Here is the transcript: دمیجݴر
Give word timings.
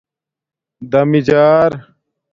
دمیجݴر 0.91 1.71